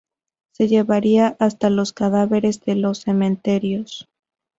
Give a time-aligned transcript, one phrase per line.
[0.49, 4.09] Se llevarían hasta los cadáveres de los cementerios.